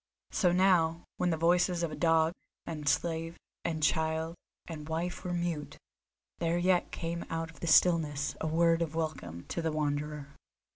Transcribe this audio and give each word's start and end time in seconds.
So 0.31 0.51
now, 0.51 1.03
when 1.17 1.29
the 1.29 1.37
voices 1.37 1.83
of 1.83 1.99
dog, 1.99 2.33
and 2.65 2.89
slave, 2.89 3.37
and 3.63 3.83
child, 3.83 4.33
and 4.65 4.89
wife 4.89 5.23
were 5.23 5.31
mute, 5.31 5.77
there 6.39 6.57
yet 6.57 6.91
came 6.91 7.23
out 7.29 7.51
of 7.51 7.59
the 7.59 7.67
stillness 7.67 8.35
a 8.41 8.47
word 8.47 8.81
of 8.81 8.95
welcome 8.95 9.45
to 9.49 9.61
the 9.61 9.71
Wanderer. 9.71 10.29